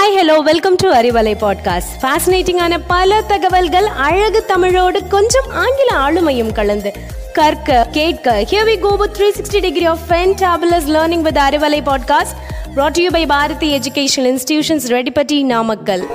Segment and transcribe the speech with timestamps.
[0.00, 6.90] hi hello welcome to Arivalai podcast ஃபேசினேட்டிங்கான பல தகவல்கள் அழகு தமிழோடு கொஞ்சம் ஆங்கில ஆளுமையும் கலந்து
[7.32, 12.34] கற்க கேட்க here we go with 360 degree of fantabulous learning with Arivalai podcast
[12.74, 16.06] brought to you by Bharathi educational institutions Reddipatti Namakkal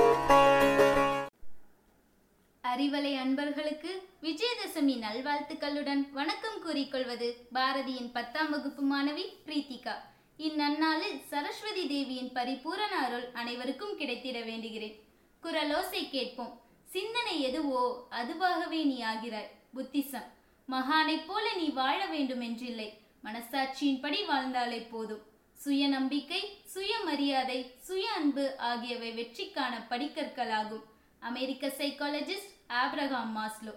[2.64, 9.96] Arivalai அன்பர்களுக்கு விஜயதசமி நல்வாழ்த்துக்களுடன் வணக்கம் கூறிக்கொள்வது பாரதியின் பத்தாம் வகுப்பு மாணவி பிரீத்திகா
[10.38, 15.00] இந்நன்னாளில் சரஸ்வதி தேவியின் பரிபூரண அருள் அனைவருக்கும் கிடைத்திட வேண்டுகிறேன்.
[15.42, 16.60] குரலோசை கேட்போம்.
[16.84, 20.26] சிந்தனை எதுவோ அதுவாகவே நீ ஆகிறாய் புத்திசம்.
[20.68, 22.88] மகானைப் போல நீ வாழ வேண்டும் என்றில்லை
[23.24, 25.22] மனசாட்சியின்படி வாழ்ந்தாலே போதும்.
[25.54, 30.84] சுய நம்பிக்கை சுயமரியாதை சுய அன்பு ஆகியவை வெற்றிக்கான படிக்கற்களாகும்.
[31.18, 33.74] அமெரிக்க சைக்காலஜிஸ்ட் ஆப்ரகாம் மாஸ்லோ.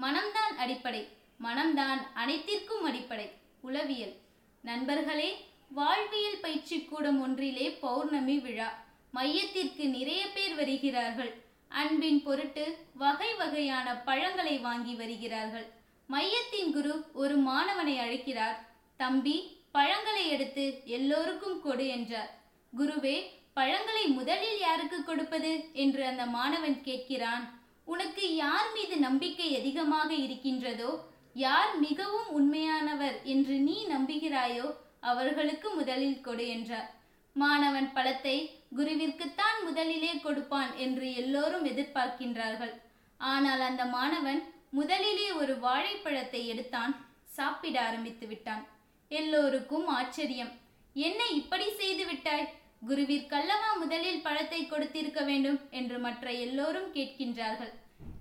[0.00, 1.08] மனம்தான் அடிப்படை
[1.42, 4.16] மனம்தான் அனைத்திற்கும் அடிப்படை உளவியல்.
[4.60, 8.68] நண்பர்களே வாழ்வியல் பயிற்சி கூடம் ஒன்றிலே பௌர்ணமி விழா.
[9.10, 11.32] மையத்திற்கு நிறைய பேர் வருகிறார்கள்.
[11.68, 15.66] அன்பின் பொருட்டு வகை வகையான பழங்களை வாங்கி வருகிறார்கள்.
[16.06, 18.58] மையத்தின் குரு ஒரு மாணவனை அழைக்கிறார்.
[18.96, 19.36] தம்பி
[19.72, 22.30] பழங்களை எடுத்து எல்லோருக்கும் கொடு என்றார்.
[22.72, 23.16] குருவே
[23.52, 25.52] பழங்களை முதலில் யாருக்கு கொடுப்பது?
[25.72, 27.44] என்று அந்த மாணவன் கேட்கிறான்.
[27.84, 30.90] உனக்கு யார் மீது நம்பிக்கை அதிகமாக இருக்கின்றதோ
[31.34, 34.66] யார் மிகவும் உண்மையானவர் என்று நீ நம்புகிறாயோ
[35.00, 36.88] அவர்களுக்கு முதலில் கொடு என்றார்.
[37.32, 38.36] மாணவன் பழத்தை
[38.76, 42.74] குருவிற்குத்தான் முதலிலே கொடுப்பான் என்று எல்லோரும் எதிர்பார்க்கின்றார்கள்.
[43.20, 48.66] ஆனால் அந்த மாணவன் முதலிலே ஒரு வாழைப்பழத்தை எடுத்தான் சாப்பிட ஆரம்பித்து விட்டான்.
[49.08, 50.52] எல்லோருக்கும் ஆச்சரியம்.
[50.96, 52.48] என்ன இப்படி செய்து விட்டாய்?
[52.88, 55.60] குருவிற்கல்லவா முதலில் பழத்தை கொடுத்திருக்க வேண்டும்?
[55.70, 57.72] என்று மற்ற எல்லோரும் கேட்கின்றார்கள்.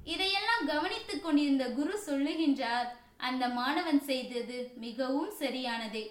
[0.03, 6.03] இதையெல்லாம் கவனித்துக் கொண்டிருந்த குரு சொல்லுகின்றார் அந்த மாணவன் செய்தது மிகவும் சரியானதே.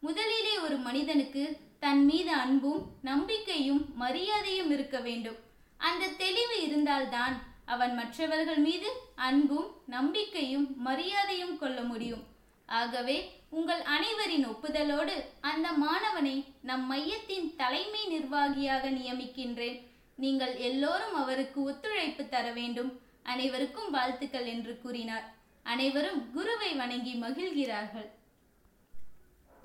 [0.00, 5.36] முதலிலே ஒரு மனிதனுக்கு தன் மீது அன்பும் நம்பிக்கையும் மரியாதையும் இருக்க வேண்டும்.
[5.76, 7.34] அந்த தெளிவு இருந்தால்தான்
[7.64, 12.24] அவன் மற்றவர்கள் மீது அன்பும் நம்பிக்கையும் மரியாதையும் கொள்ள முடியும்.
[12.66, 13.18] ஆகவே
[13.50, 19.78] உங்கள் அனைவரின் ஒப்புதலோடு அந்த மாணவனை நம் மையத்தின் தலைமை நிர்வாகியாக நியமிக்கின்றேன்.
[20.16, 23.00] நீங்கள் எல்லோரும் அவருக்கு ஒத்துழைப்பு தர வேண்டும்.
[23.22, 25.26] அனைவருக்கும் வாழ்த்துக்கள் என்று கூறினார்.
[25.62, 28.08] அனைவரும் குருவை வணங்கி மகிழ்கிறார்கள்.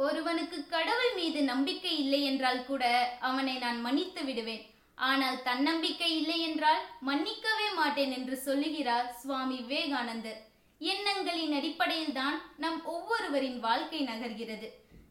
[0.03, 2.85] ஒருவனுக்கு கடவுள் மீது நம்பிக்கை இல்லை என்றால் கூட
[3.27, 4.63] அவனை நான் மன்னித்து விடுவேன்.
[5.09, 10.39] ஆனால் தன்னம்பிக்கை இல்லை என்றால் மன்னிக்கவே மாட்டேன் என்று சொல்லுகிறார் சுவாமி விவேகானந்தர்.
[10.81, 14.67] எண்ணங்களின் அடிப்படையில் தான் நம் ஒவ்வொருவரின் வாழ்க்கை நகர்கிறது.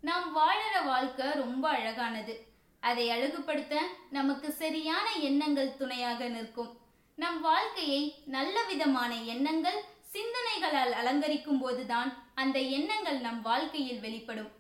[0.09, 2.35] நாம் வாழற வாழ்க்கை ரொம்ப அழகானது.
[2.83, 3.75] அதை அழகுபடுத்த
[4.17, 6.73] நமக்கு சரியான எண்ணங்கள் துணையாக நிற்கும்.
[7.19, 8.03] நம் வாழ்க்கையை
[8.37, 9.81] நல்ல விதமான எண்ணங்கள்
[10.15, 12.11] சிந்தனைகளால் அலங்கரிக்கும் போதுதான்
[12.43, 14.53] அந்த எண்ணங்கள் நம் வாழ்க்கையில் வெளிப்படும்.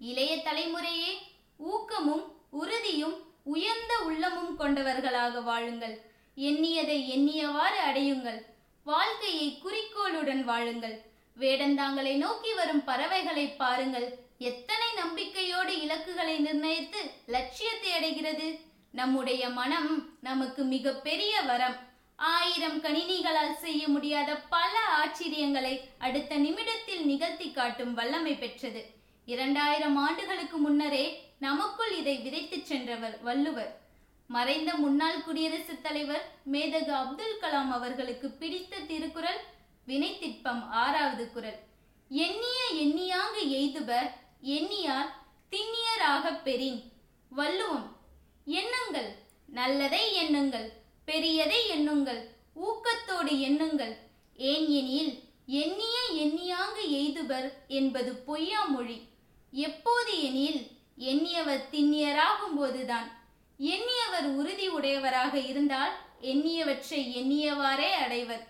[0.00, 1.10] இளைய தலைமுறையே
[1.56, 5.96] ஊக்கமும் உறுதியும் உயர்ந்த உள்ளமும் கொண்டவர்களாக வாழுங்கள்.
[6.36, 8.38] எண்ணியதை எண்ணியவாறு அடையுங்கள்.
[8.84, 10.96] வாழ்க்கையை குறிக்கோளுடன் வாழுங்கள்.
[11.38, 14.18] வேடந்தாங்களை நோக்கி வரும் பறவைகளை பாருங்கள்.
[14.38, 18.58] எத்தனை நம்பிக்கையோடு இலக்குகளை நிர்ணயித்து லட்சியத்தை அடைகிறது?
[18.92, 21.76] நம்முடைய மனம் நமக்கு மிக பெரிய வரம்.
[22.16, 24.72] ஆயிரம் கணினிகளால் செய்ய முடியாத பல
[25.02, 28.98] ஆச்சரியங்களை அடுத்த நிமிடத்தில் நிகழ்த்தி காட்டும் வல்லமை பெற்றது.
[29.30, 33.80] இரண்டாயிரம் ஆண்டுகளுக்கு முன்னரே நமக்குள் இதை விதைத்துச் சென்றவர் வள்ளுவர்.
[34.26, 39.40] மறைந்த முன்னாள் குடியரசுத் தலைவர் மேதகு அப்துல் கலாம் அவர்களுக்கு பிடித்த திருக்குறள்
[39.86, 41.58] வினைத்திற்பம் ஆறாவது குரல்
[42.08, 45.14] எண்ணிய எண்ணியாங்க எய்துவர் எண்ணியார்
[45.50, 46.92] திண்ணியராகப் பெறின்.
[47.28, 47.96] வள்ளுவம்
[48.46, 49.10] எண்ணுங்கள்
[49.46, 50.72] நல்லதை எண்ணுங்கள்
[51.06, 52.22] பெரியதை எண்ணுங்கள்
[52.56, 53.96] ஊக்கத்தோடு எண்ணுங்கள்.
[54.36, 59.08] ஏன் எனில் எண்ணிய எண்ணியாங்க எய்துவர் என்பது பொய்யா மொழி.
[59.52, 63.08] எப்போது எனில் எண்ணியவர் திண்ணியராகும் போதுதான்.
[63.58, 65.92] எண்ணியவர் உறுதி உடையவராக இருந்தால்
[66.22, 68.46] எண்ணியவற்றை எண்ணியவாறே அடைவர்.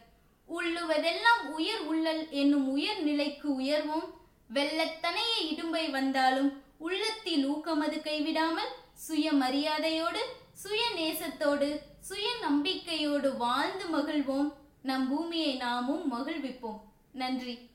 [0.49, 4.15] உள்ளுவதெல்லாம் உயர் உள்ளல் என்னும் உயர் நிலைக்கு உயர்வும்.
[4.55, 14.53] வெள்ளத்தனைய இடும்பை வந்தாலும் உள்ளத்தில் ஊக்கமது கைவிடாமல் சுய மரியாதையோடு சுய நேசத்தோடு சுய நம்பிக்கையோடு வாழ்ந்து மகிழ்வோம்.
[14.83, 16.81] நம் பூமியை நாமும் மகிழ்விப்போம்.
[17.13, 17.69] நன்றி.